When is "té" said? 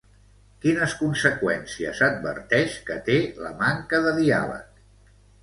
3.11-3.19